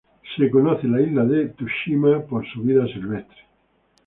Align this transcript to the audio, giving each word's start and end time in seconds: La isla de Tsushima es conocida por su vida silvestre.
La 0.39 0.99
isla 1.01 1.25
de 1.31 1.49
Tsushima 1.49 2.17
es 2.17 2.25
conocida 2.25 2.25
por 2.27 2.47
su 2.51 2.61
vida 2.63 2.87
silvestre. 2.87 3.37